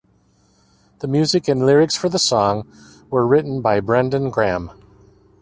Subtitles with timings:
[0.97, 2.65] The music and lyrics for the song
[3.11, 4.71] were written by Brendan Graham.